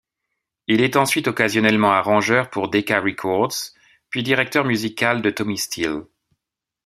Il 0.65 0.81
est 0.81 0.95
ensuite 0.95 1.27
occasionnellement 1.27 1.91
arrangeur 1.91 2.49
pour 2.49 2.69
Decca 2.71 2.99
Records 2.99 3.53
puis 4.09 4.23
directeur 4.23 4.65
musical 4.65 5.21
de 5.21 5.29
Tommy 5.29 5.59
Steele. 5.59 6.07